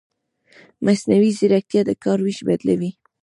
مصنوعي 0.85 1.31
ځیرکتیا 1.37 1.81
د 1.85 1.91
کار 2.03 2.19
وېش 2.25 2.39
بدلوي. 2.47 2.91